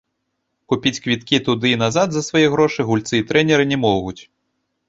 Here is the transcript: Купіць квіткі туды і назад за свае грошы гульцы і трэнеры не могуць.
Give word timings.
Купіць 0.71 1.01
квіткі 1.03 1.39
туды 1.49 1.67
і 1.73 1.79
назад 1.83 2.07
за 2.17 2.25
свае 2.31 2.43
грошы 2.57 2.79
гульцы 2.89 3.13
і 3.21 3.27
трэнеры 3.33 3.63
не 3.75 3.79
могуць. 3.87 4.19